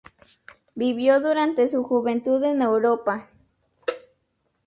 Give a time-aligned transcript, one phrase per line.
[0.73, 3.29] Vivió durante su juventud en Europa.